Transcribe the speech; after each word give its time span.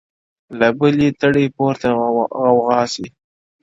له 0.59 0.67
بلي 0.79 1.09
تړي 1.21 1.45
پورته 1.55 1.87
غوغا 2.39 2.81
سي- 2.93 3.07